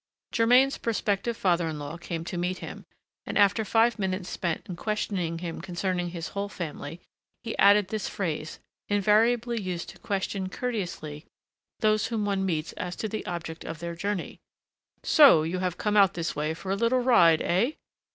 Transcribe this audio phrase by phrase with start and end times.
[0.31, 2.87] Germain's prospective father in law came to meet him,
[3.27, 7.01] and, after five minutes spent in questioning him concerning his whole family,
[7.43, 8.57] he added this phrase,
[8.89, 11.27] invariably used to question courteously
[11.81, 14.39] those whom one meets as to the object of their journey:
[15.03, 17.73] "So you have come out this way for a little ride, eh?"